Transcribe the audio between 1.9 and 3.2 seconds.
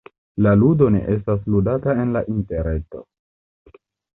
en la interreto.